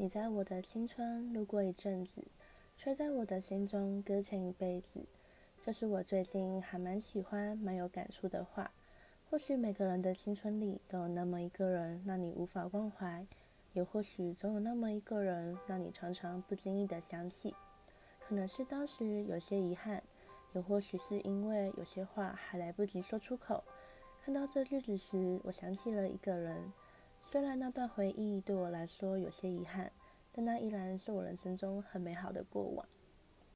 [0.00, 2.22] 你在我的青春路过一阵子，
[2.78, 5.04] 却在我的心中搁浅一辈子。
[5.62, 8.70] 这是我最近还蛮喜欢、蛮有感触的话。
[9.28, 13.26] 或许每个人的青春里都有那么一个人让你无法忘怀，
[13.74, 17.54] 也或许总有那么一个人让你常常不经意的想起。
[18.26, 20.02] 可能是当时有些遗憾，
[20.54, 23.62] 也或许是因为有些话还来不及说出口。
[24.24, 26.72] 看到这句子时，我想起了一个人。
[27.30, 29.92] 虽然那段回忆对我来说有些遗憾，
[30.32, 32.84] 但那依然是我人生中很美好的过往。